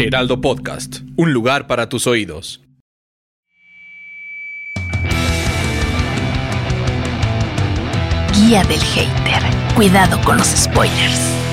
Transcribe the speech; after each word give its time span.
Heraldo 0.00 0.40
Podcast, 0.40 1.00
un 1.16 1.32
lugar 1.32 1.66
para 1.66 1.88
tus 1.88 2.06
oídos. 2.06 2.62
Guía 8.32 8.62
del 8.62 8.80
hater. 8.80 9.42
Cuidado 9.74 10.20
con 10.24 10.38
los 10.38 10.46
spoilers. 10.46 11.47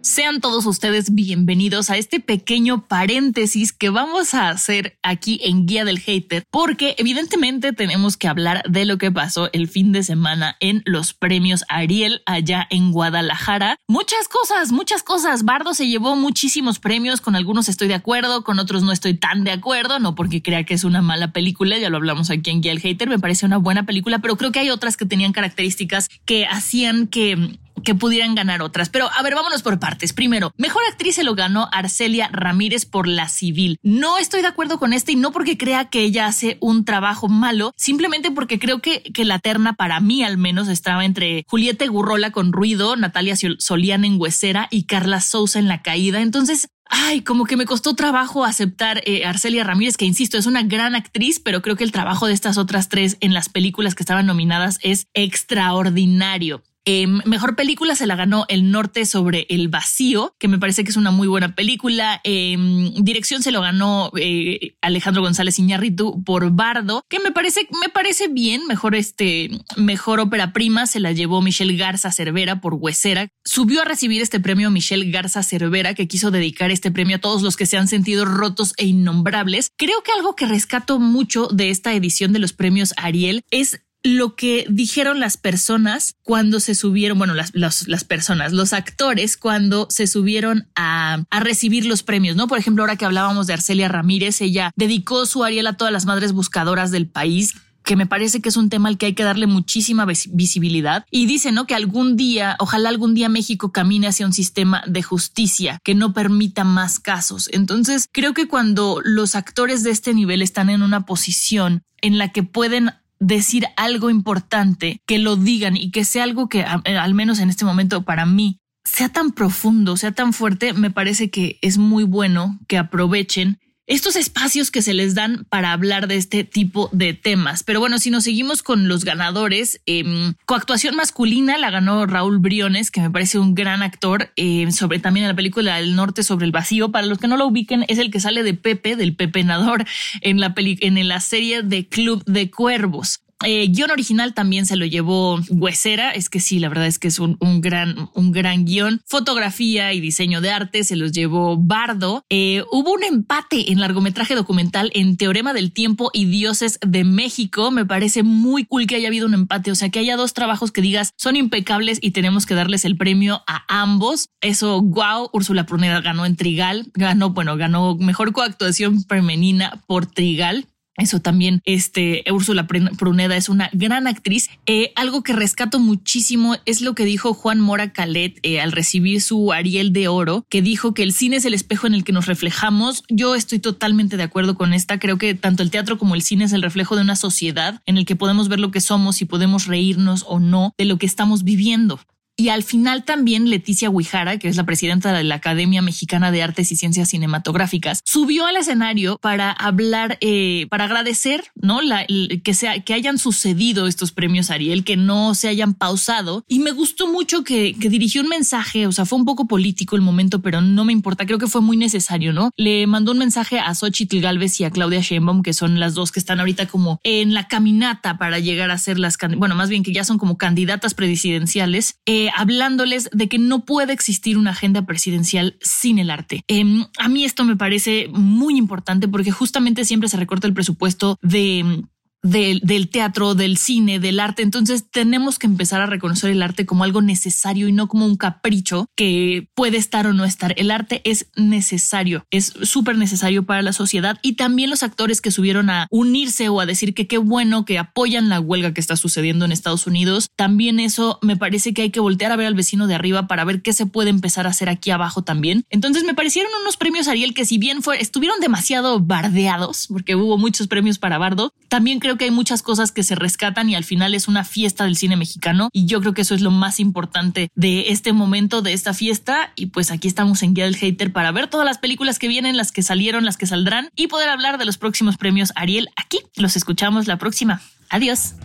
Sean 0.00 0.40
todos 0.40 0.64
ustedes 0.64 1.12
bienvenidos 1.12 1.90
a 1.90 1.96
este 1.96 2.20
pequeño 2.20 2.86
paréntesis 2.86 3.72
que 3.72 3.90
vamos 3.90 4.32
a 4.32 4.48
hacer 4.48 4.96
aquí 5.02 5.40
en 5.42 5.66
Guía 5.66 5.84
del 5.84 5.98
Hater, 5.98 6.44
porque 6.50 6.94
evidentemente 6.98 7.72
tenemos 7.72 8.16
que 8.16 8.28
hablar 8.28 8.62
de 8.68 8.84
lo 8.84 8.96
que 8.96 9.10
pasó 9.10 9.50
el 9.52 9.66
fin 9.66 9.90
de 9.90 10.04
semana 10.04 10.56
en 10.60 10.82
los 10.86 11.14
premios 11.14 11.64
Ariel 11.68 12.22
allá 12.26 12.68
en 12.70 12.92
Guadalajara. 12.92 13.76
Muchas 13.88 14.28
cosas, 14.28 14.70
muchas 14.70 15.02
cosas. 15.02 15.44
Bardo 15.44 15.74
se 15.74 15.88
llevó 15.88 16.14
muchísimos 16.14 16.78
premios, 16.78 17.20
con 17.20 17.34
algunos 17.34 17.68
estoy 17.68 17.88
de 17.88 17.94
acuerdo, 17.94 18.44
con 18.44 18.60
otros 18.60 18.84
no 18.84 18.92
estoy 18.92 19.14
tan 19.14 19.42
de 19.42 19.50
acuerdo, 19.50 19.98
no 19.98 20.14
porque 20.14 20.42
crea 20.42 20.62
que 20.62 20.74
es 20.74 20.84
una 20.84 21.02
mala 21.02 21.32
película, 21.32 21.76
ya 21.76 21.90
lo 21.90 21.96
hablamos 21.96 22.30
aquí 22.30 22.50
en 22.50 22.60
Guía 22.60 22.70
del 22.70 22.80
Hater, 22.80 23.08
me 23.08 23.18
parece 23.18 23.46
una 23.46 23.56
buena 23.56 23.84
película, 23.84 24.20
pero 24.20 24.36
creo 24.36 24.52
que 24.52 24.60
hay 24.60 24.70
otras 24.70 24.96
que 24.96 25.06
tenían 25.06 25.32
características 25.32 26.08
que 26.24 26.46
hacían 26.46 27.08
que 27.08 27.58
que 27.82 27.94
pudieran 27.94 28.34
ganar 28.34 28.62
otras. 28.62 28.88
Pero 28.88 29.08
a 29.16 29.22
ver, 29.22 29.34
vámonos 29.34 29.62
por 29.62 29.78
partes. 29.78 30.12
Primero, 30.12 30.52
mejor 30.56 30.82
actriz 30.90 31.16
se 31.16 31.24
lo 31.24 31.34
ganó 31.34 31.68
Arcelia 31.72 32.28
Ramírez 32.32 32.86
por 32.86 33.08
La 33.08 33.28
Civil. 33.28 33.78
No 33.82 34.18
estoy 34.18 34.42
de 34.42 34.48
acuerdo 34.48 34.78
con 34.78 34.92
este 34.92 35.12
y 35.12 35.16
no 35.16 35.32
porque 35.32 35.58
crea 35.58 35.86
que 35.86 36.02
ella 36.02 36.26
hace 36.26 36.58
un 36.60 36.84
trabajo 36.84 37.28
malo, 37.28 37.72
simplemente 37.76 38.30
porque 38.30 38.58
creo 38.58 38.80
que, 38.80 39.02
que 39.02 39.24
la 39.24 39.38
terna 39.38 39.74
para 39.74 40.00
mí 40.00 40.22
al 40.22 40.38
menos 40.38 40.68
estaba 40.68 41.04
entre 41.04 41.44
Julieta 41.48 41.86
Gurrola 41.86 42.30
con 42.30 42.52
Ruido, 42.52 42.96
Natalia 42.96 43.34
Soliana 43.58 44.06
en 44.06 44.20
Huesera 44.20 44.68
y 44.70 44.84
Carla 44.84 45.20
Sousa 45.20 45.58
en 45.58 45.68
La 45.68 45.82
Caída. 45.82 46.20
Entonces, 46.20 46.68
Ay, 46.90 47.20
como 47.20 47.44
que 47.44 47.58
me 47.58 47.66
costó 47.66 47.94
trabajo 47.94 48.46
aceptar 48.46 49.02
eh, 49.04 49.26
Arcelia 49.26 49.62
Ramírez, 49.62 49.98
que 49.98 50.06
insisto, 50.06 50.38
es 50.38 50.46
una 50.46 50.62
gran 50.62 50.94
actriz, 50.94 51.38
pero 51.38 51.60
creo 51.60 51.76
que 51.76 51.84
el 51.84 51.92
trabajo 51.92 52.26
de 52.26 52.32
estas 52.32 52.56
otras 52.56 52.88
tres 52.88 53.18
en 53.20 53.34
las 53.34 53.50
películas 53.50 53.94
que 53.94 54.02
estaban 54.02 54.24
nominadas 54.24 54.78
es 54.82 55.06
extraordinario. 55.12 56.62
Em, 56.90 57.20
mejor 57.26 57.54
película 57.54 57.94
se 57.94 58.06
la 58.06 58.16
ganó 58.16 58.46
El 58.48 58.70
Norte 58.70 59.04
sobre 59.04 59.46
el 59.50 59.68
Vacío, 59.68 60.34
que 60.38 60.48
me 60.48 60.58
parece 60.58 60.84
que 60.84 60.90
es 60.90 60.96
una 60.96 61.10
muy 61.10 61.28
buena 61.28 61.54
película. 61.54 62.22
Em, 62.24 62.94
dirección 62.94 63.42
se 63.42 63.50
lo 63.50 63.60
ganó 63.60 64.10
eh, 64.18 64.74
Alejandro 64.80 65.20
González 65.20 65.58
Iñárritu 65.58 66.24
por 66.24 66.50
Bardo, 66.50 67.02
que 67.10 67.20
me 67.20 67.30
parece, 67.30 67.68
me 67.82 67.90
parece 67.90 68.28
bien. 68.28 68.66
Mejor 68.66 68.94
este, 68.94 69.50
mejor 69.76 70.18
ópera 70.18 70.54
prima 70.54 70.86
se 70.86 70.98
la 70.98 71.12
llevó 71.12 71.42
Michelle 71.42 71.76
Garza 71.76 72.10
Cervera 72.10 72.62
por 72.62 72.72
Huesera. 72.72 73.28
Subió 73.44 73.82
a 73.82 73.84
recibir 73.84 74.22
este 74.22 74.40
premio 74.40 74.70
Michelle 74.70 75.10
Garza 75.10 75.42
Cervera, 75.42 75.92
que 75.92 76.08
quiso 76.08 76.30
dedicar 76.30 76.70
este 76.70 76.90
premio 76.90 77.16
a 77.16 77.20
todos 77.20 77.42
los 77.42 77.58
que 77.58 77.66
se 77.66 77.76
han 77.76 77.88
sentido 77.88 78.24
rotos 78.24 78.72
e 78.78 78.86
innombrables. 78.86 79.72
Creo 79.76 80.02
que 80.02 80.12
algo 80.12 80.34
que 80.34 80.46
rescato 80.46 80.98
mucho 80.98 81.48
de 81.48 81.68
esta 81.68 81.92
edición 81.92 82.32
de 82.32 82.38
los 82.38 82.54
premios 82.54 82.94
Ariel 82.96 83.42
es 83.50 83.82
lo 84.02 84.36
que 84.36 84.66
dijeron 84.68 85.20
las 85.20 85.36
personas 85.36 86.14
cuando 86.22 86.60
se 86.60 86.74
subieron, 86.74 87.18
bueno, 87.18 87.34
las, 87.34 87.52
las, 87.54 88.04
personas, 88.04 88.52
los 88.52 88.72
actores 88.72 89.36
cuando 89.36 89.88
se 89.90 90.06
subieron 90.06 90.68
a, 90.76 91.24
a, 91.30 91.40
recibir 91.40 91.84
los 91.84 92.02
premios, 92.02 92.36
¿no? 92.36 92.46
Por 92.46 92.58
ejemplo, 92.58 92.82
ahora 92.82 92.96
que 92.96 93.04
hablábamos 93.04 93.46
de 93.46 93.54
Arcelia 93.54 93.88
Ramírez, 93.88 94.40
ella 94.40 94.70
dedicó 94.76 95.26
su 95.26 95.44
Ariel 95.44 95.66
a 95.66 95.76
todas 95.76 95.92
las 95.92 96.06
madres 96.06 96.32
buscadoras 96.32 96.90
del 96.90 97.08
país 97.08 97.54
que 97.88 97.96
me 97.96 98.06
parece 98.06 98.42
que 98.42 98.50
es 98.50 98.58
un 98.58 98.68
tema 98.68 98.90
al 98.90 98.98
que 98.98 99.06
hay 99.06 99.14
que 99.14 99.24
darle 99.24 99.46
muchísima 99.46 100.04
visibilidad. 100.04 101.06
Y 101.10 101.24
dice, 101.24 101.52
¿no? 101.52 101.66
Que 101.66 101.74
algún 101.74 102.16
día, 102.16 102.54
ojalá 102.58 102.90
algún 102.90 103.14
día 103.14 103.30
México 103.30 103.72
camine 103.72 104.08
hacia 104.08 104.26
un 104.26 104.34
sistema 104.34 104.82
de 104.86 105.02
justicia 105.02 105.78
que 105.82 105.94
no 105.94 106.12
permita 106.12 106.64
más 106.64 107.00
casos. 107.00 107.48
Entonces, 107.50 108.06
creo 108.12 108.34
que 108.34 108.46
cuando 108.46 109.00
los 109.02 109.34
actores 109.34 109.84
de 109.84 109.90
este 109.90 110.12
nivel 110.12 110.42
están 110.42 110.68
en 110.68 110.82
una 110.82 111.06
posición 111.06 111.82
en 112.02 112.18
la 112.18 112.30
que 112.30 112.42
pueden 112.42 112.90
decir 113.20 113.66
algo 113.76 114.10
importante, 114.10 115.00
que 115.06 115.18
lo 115.18 115.36
digan 115.36 115.76
y 115.76 115.90
que 115.90 116.04
sea 116.04 116.24
algo 116.24 116.48
que, 116.48 116.62
al 116.62 117.14
menos 117.14 117.40
en 117.40 117.50
este 117.50 117.64
momento, 117.64 118.04
para 118.04 118.26
mí, 118.26 118.58
sea 118.84 119.08
tan 119.10 119.32
profundo, 119.32 119.96
sea 119.96 120.12
tan 120.12 120.32
fuerte, 120.32 120.72
me 120.72 120.90
parece 120.90 121.30
que 121.30 121.58
es 121.62 121.78
muy 121.78 122.04
bueno 122.04 122.58
que 122.68 122.78
aprovechen 122.78 123.58
estos 123.88 124.16
espacios 124.16 124.70
que 124.70 124.82
se 124.82 124.94
les 124.94 125.14
dan 125.14 125.46
para 125.48 125.72
hablar 125.72 126.06
de 126.06 126.16
este 126.16 126.44
tipo 126.44 126.90
de 126.92 127.14
temas. 127.14 127.64
Pero 127.64 127.80
bueno, 127.80 127.98
si 127.98 128.10
nos 128.10 128.24
seguimos 128.24 128.62
con 128.62 128.86
los 128.86 129.04
ganadores, 129.04 129.80
eh, 129.86 130.04
coactuación 130.44 130.94
masculina 130.94 131.56
la 131.56 131.70
ganó 131.70 132.06
Raúl 132.06 132.38
Briones, 132.38 132.90
que 132.90 133.00
me 133.00 133.10
parece 133.10 133.38
un 133.38 133.54
gran 133.54 133.82
actor, 133.82 134.30
em, 134.36 134.70
sobre 134.70 134.98
también 134.98 135.24
en 135.24 135.30
la 135.30 135.36
película 135.36 135.78
El 135.80 135.96
Norte 135.96 136.22
sobre 136.22 136.44
el 136.44 136.52
vacío. 136.52 136.92
Para 136.92 137.06
los 137.06 137.18
que 137.18 137.28
no 137.28 137.38
lo 137.38 137.46
ubiquen, 137.46 137.86
es 137.88 137.98
el 137.98 138.10
que 138.10 138.20
sale 138.20 138.42
de 138.42 138.54
Pepe, 138.54 138.94
del 138.94 139.16
Pepenador, 139.16 139.86
en 140.20 140.38
la, 140.38 140.54
en 140.56 141.08
la 141.08 141.20
serie 141.20 141.62
de 141.62 141.88
Club 141.88 142.22
de 142.26 142.50
Cuervos. 142.50 143.22
Eh, 143.44 143.68
guion 143.68 143.90
original 143.92 144.34
también 144.34 144.66
se 144.66 144.76
lo 144.76 144.84
llevó 144.84 145.40
Huesera. 145.48 146.10
Es 146.10 146.28
que 146.28 146.40
sí, 146.40 146.58
la 146.58 146.68
verdad 146.68 146.86
es 146.86 146.98
que 146.98 147.08
es 147.08 147.18
un, 147.18 147.36
gran, 147.60 148.10
un 148.14 148.32
gran 148.32 148.64
guion. 148.64 149.00
Fotografía 149.06 149.92
y 149.92 150.00
diseño 150.00 150.40
de 150.40 150.50
arte 150.50 150.82
se 150.84 150.96
los 150.96 151.12
llevó 151.12 151.56
Bardo. 151.56 152.24
Eh, 152.28 152.64
hubo 152.72 152.92
un 152.92 153.04
empate 153.04 153.70
en 153.70 153.80
largometraje 153.80 154.34
documental 154.34 154.90
en 154.94 155.16
Teorema 155.16 155.52
del 155.52 155.72
Tiempo 155.72 156.10
y 156.12 156.24
Dioses 156.24 156.78
de 156.84 157.04
México. 157.04 157.70
Me 157.70 157.86
parece 157.86 158.22
muy 158.22 158.64
cool 158.64 158.86
que 158.86 158.96
haya 158.96 159.08
habido 159.08 159.26
un 159.26 159.34
empate. 159.34 159.70
O 159.70 159.74
sea, 159.76 159.90
que 159.90 160.00
haya 160.00 160.16
dos 160.16 160.34
trabajos 160.34 160.72
que 160.72 160.80
digas 160.80 161.12
son 161.16 161.36
impecables 161.36 161.98
y 162.00 162.10
tenemos 162.10 162.44
que 162.44 162.54
darles 162.54 162.84
el 162.84 162.96
premio 162.96 163.42
a 163.46 163.64
ambos. 163.68 164.30
Eso, 164.40 164.82
wow. 164.82 165.30
Úrsula 165.32 165.64
Pruneda 165.64 166.00
ganó 166.00 166.26
en 166.26 166.36
Trigal. 166.36 166.90
Ganó, 166.94 167.30
bueno, 167.30 167.56
ganó 167.56 167.96
mejor 167.96 168.32
coactuación 168.32 169.04
femenina 169.04 169.82
por 169.86 170.06
Trigal. 170.06 170.66
Eso 170.98 171.20
también, 171.20 171.62
este, 171.64 172.24
Úrsula 172.30 172.66
Pruneda 172.66 173.36
es 173.36 173.48
una 173.48 173.70
gran 173.72 174.08
actriz. 174.08 174.50
Eh, 174.66 174.92
algo 174.96 175.22
que 175.22 175.32
rescato 175.32 175.78
muchísimo 175.78 176.56
es 176.66 176.80
lo 176.80 176.94
que 176.94 177.04
dijo 177.04 177.34
Juan 177.34 177.60
Mora 177.60 177.92
Calet 177.92 178.38
eh, 178.42 178.60
al 178.60 178.72
recibir 178.72 179.22
su 179.22 179.52
Ariel 179.52 179.92
de 179.92 180.08
Oro, 180.08 180.44
que 180.50 180.60
dijo 180.60 180.94
que 180.94 181.04
el 181.04 181.12
cine 181.12 181.36
es 181.36 181.44
el 181.44 181.54
espejo 181.54 181.86
en 181.86 181.94
el 181.94 182.02
que 182.02 182.12
nos 182.12 182.26
reflejamos. 182.26 183.04
Yo 183.08 183.36
estoy 183.36 183.60
totalmente 183.60 184.16
de 184.16 184.24
acuerdo 184.24 184.56
con 184.56 184.74
esta. 184.74 184.98
Creo 184.98 185.18
que 185.18 185.34
tanto 185.34 185.62
el 185.62 185.70
teatro 185.70 185.98
como 185.98 186.16
el 186.16 186.22
cine 186.22 186.44
es 186.44 186.52
el 186.52 186.62
reflejo 186.62 186.96
de 186.96 187.02
una 187.02 187.16
sociedad 187.16 187.80
en 187.86 187.96
el 187.96 188.04
que 188.04 188.16
podemos 188.16 188.48
ver 188.48 188.58
lo 188.58 188.72
que 188.72 188.80
somos 188.80 189.22
y 189.22 189.24
podemos 189.24 189.66
reírnos 189.66 190.24
o 190.26 190.40
no 190.40 190.74
de 190.76 190.84
lo 190.84 190.98
que 190.98 191.06
estamos 191.06 191.44
viviendo. 191.44 192.00
Y 192.40 192.50
al 192.50 192.62
final 192.62 193.02
también 193.02 193.50
Leticia 193.50 193.90
Huijara, 193.90 194.38
que 194.38 194.46
es 194.46 194.56
la 194.56 194.64
presidenta 194.64 195.12
de 195.12 195.24
la 195.24 195.34
Academia 195.34 195.82
Mexicana 195.82 196.30
de 196.30 196.44
Artes 196.44 196.70
y 196.70 196.76
Ciencias 196.76 197.08
Cinematográficas, 197.08 198.00
subió 198.04 198.46
al 198.46 198.56
escenario 198.56 199.18
para 199.20 199.50
hablar, 199.50 200.18
eh, 200.20 200.68
para 200.70 200.84
agradecer, 200.84 201.46
¿no? 201.56 201.82
La, 201.82 202.06
que, 202.06 202.54
sea, 202.54 202.78
que 202.84 202.94
hayan 202.94 203.18
sucedido 203.18 203.88
estos 203.88 204.12
premios 204.12 204.52
Ariel, 204.52 204.84
que 204.84 204.96
no 204.96 205.34
se 205.34 205.48
hayan 205.48 205.74
pausado. 205.74 206.44
Y 206.46 206.60
me 206.60 206.70
gustó 206.70 207.12
mucho 207.12 207.42
que, 207.42 207.74
que 207.74 207.88
dirigió 207.88 208.22
un 208.22 208.28
mensaje, 208.28 208.86
o 208.86 208.92
sea, 208.92 209.04
fue 209.04 209.18
un 209.18 209.24
poco 209.24 209.48
político 209.48 209.96
el 209.96 210.02
momento, 210.02 210.40
pero 210.40 210.60
no 210.60 210.84
me 210.84 210.92
importa, 210.92 211.26
creo 211.26 211.40
que 211.40 211.48
fue 211.48 211.60
muy 211.60 211.76
necesario, 211.76 212.32
¿no? 212.32 212.52
Le 212.56 212.86
mandó 212.86 213.10
un 213.10 213.18
mensaje 213.18 213.58
a 213.58 213.74
Xochitl 213.74 214.20
Galvez 214.20 214.60
y 214.60 214.64
a 214.64 214.70
Claudia 214.70 215.00
Sheinbaum, 215.00 215.42
que 215.42 215.54
son 215.54 215.80
las 215.80 215.94
dos 215.94 216.12
que 216.12 216.20
están 216.20 216.38
ahorita 216.38 216.68
como 216.68 217.00
en 217.02 217.34
la 217.34 217.48
caminata 217.48 218.16
para 218.16 218.38
llegar 218.38 218.70
a 218.70 218.78
ser 218.78 219.00
las, 219.00 219.18
bueno, 219.36 219.56
más 219.56 219.70
bien 219.70 219.82
que 219.82 219.92
ya 219.92 220.04
son 220.04 220.18
como 220.18 220.38
candidatas 220.38 220.94
presidenciales. 220.94 221.96
Eh, 222.06 222.27
hablándoles 222.34 223.08
de 223.12 223.28
que 223.28 223.38
no 223.38 223.64
puede 223.64 223.92
existir 223.92 224.38
una 224.38 224.50
agenda 224.50 224.86
presidencial 224.86 225.56
sin 225.60 225.98
el 225.98 226.10
arte. 226.10 226.42
Em, 226.48 226.86
a 226.98 227.08
mí 227.08 227.24
esto 227.24 227.44
me 227.44 227.56
parece 227.56 228.08
muy 228.12 228.56
importante 228.56 229.08
porque 229.08 229.30
justamente 229.30 229.84
siempre 229.84 230.08
se 230.08 230.16
recorta 230.16 230.46
el 230.46 230.54
presupuesto 230.54 231.18
de 231.22 231.84
del, 232.22 232.88
teatro, 232.90 233.34
del 233.34 233.56
cine, 233.56 233.98
del 234.00 234.20
arte. 234.20 234.42
Entonces 234.42 234.90
tenemos 234.90 235.38
que 235.38 235.46
empezar 235.46 235.80
a 235.80 235.86
reconocer 235.86 236.30
el 236.30 236.42
arte 236.42 236.66
como 236.66 236.84
algo 236.84 237.02
necesario 237.02 237.68
y 237.68 237.72
no 237.72 237.88
como 237.88 238.06
un 238.06 238.16
capricho 238.16 238.86
que 238.96 239.48
puede 239.54 239.76
estar 239.76 240.06
o 240.06 240.12
no 240.12 240.24
estar. 240.24 240.54
El 240.56 240.70
arte 240.70 241.00
es 241.04 241.26
necesario, 241.36 242.24
es 242.30 242.52
súper 242.62 242.96
necesario 242.96 243.44
para 243.44 243.62
la 243.62 243.72
sociedad 243.72 244.18
y 244.22 244.34
también 244.34 244.70
los 244.70 244.82
actores 244.82 245.20
que 245.20 245.30
subieron 245.30 245.70
a 245.70 245.86
unirse 245.90 246.48
o 246.48 246.60
a 246.60 246.66
decir 246.66 246.94
que 246.94 247.06
qué 247.06 247.18
bueno 247.18 247.64
que 247.64 247.78
apoyan 247.78 248.28
la 248.28 248.40
huelga 248.40 248.74
que 248.74 248.80
está 248.80 248.96
sucediendo 248.96 249.44
en 249.44 249.52
Estados 249.52 249.86
Unidos. 249.86 250.28
También 250.36 250.80
eso 250.80 251.18
me 251.22 251.36
parece 251.36 251.74
que 251.74 251.82
hay 251.82 251.90
que 251.90 252.00
voltear 252.00 252.32
a 252.32 252.36
ver 252.36 252.46
al 252.46 252.54
vecino 252.54 252.86
de 252.86 252.94
arriba 252.94 253.26
para 253.26 253.44
ver 253.44 253.62
qué 253.62 253.72
se 253.72 253.86
puede 253.86 254.10
empezar 254.10 254.46
a 254.46 254.50
hacer 254.50 254.68
aquí 254.68 254.90
abajo 254.90 255.22
también. 255.22 255.64
Entonces 255.70 256.04
me 256.04 256.14
parecieron 256.14 256.50
unos 256.62 256.76
premios 256.76 257.08
Ariel 257.08 257.34
que 257.34 257.44
si 257.44 257.58
bien 257.58 257.82
fue, 257.82 258.00
estuvieron 258.00 258.40
demasiado 258.40 259.00
bardeados 259.00 259.86
porque 259.88 260.16
hubo 260.16 260.38
muchos 260.38 260.68
premios 260.68 260.98
para 260.98 261.18
Bardo, 261.18 261.52
también 261.68 262.00
creo 262.08 262.16
que 262.16 262.24
hay 262.24 262.30
muchas 262.30 262.62
cosas 262.62 262.90
que 262.90 263.02
se 263.02 263.16
rescatan 263.16 263.68
y 263.68 263.74
al 263.74 263.84
final 263.84 264.14
es 264.14 264.28
una 264.28 264.42
fiesta 264.42 264.84
del 264.84 264.96
cine 264.96 265.16
mexicano 265.16 265.68
y 265.74 265.84
yo 265.84 266.00
creo 266.00 266.14
que 266.14 266.22
eso 266.22 266.34
es 266.34 266.40
lo 266.40 266.50
más 266.50 266.80
importante 266.80 267.50
de 267.54 267.90
este 267.90 268.14
momento, 268.14 268.62
de 268.62 268.72
esta 268.72 268.94
fiesta 268.94 269.52
y 269.56 269.66
pues 269.66 269.90
aquí 269.90 270.08
estamos 270.08 270.42
en 270.42 270.54
Guía 270.54 270.64
del 270.64 270.76
Hater 270.76 271.12
para 271.12 271.32
ver 271.32 271.48
todas 271.48 271.66
las 271.66 271.76
películas 271.76 272.18
que 272.18 272.26
vienen, 272.26 272.56
las 272.56 272.72
que 272.72 272.82
salieron, 272.82 273.26
las 273.26 273.36
que 273.36 273.44
saldrán 273.44 273.90
y 273.94 274.06
poder 274.06 274.30
hablar 274.30 274.56
de 274.56 274.64
los 274.64 274.78
próximos 274.78 275.18
premios 275.18 275.52
Ariel 275.54 275.90
aquí. 275.96 276.20
Los 276.34 276.56
escuchamos 276.56 277.06
la 277.08 277.18
próxima. 277.18 277.60
Adiós. 277.90 278.36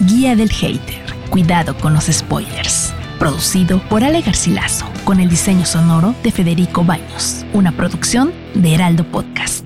Guía 0.00 0.36
del 0.36 0.50
Hater. 0.50 1.02
Cuidado 1.30 1.74
con 1.78 1.94
los 1.94 2.04
spoilers. 2.04 2.92
Producido 3.18 3.80
por 3.88 4.04
Ale 4.04 4.20
Garcilaso, 4.20 4.84
con 5.04 5.20
el 5.20 5.30
diseño 5.30 5.64
sonoro 5.64 6.14
de 6.22 6.32
Federico 6.32 6.84
Baños, 6.84 7.46
una 7.54 7.72
producción 7.72 8.34
de 8.52 8.74
Heraldo 8.74 9.10
Podcast. 9.10 9.65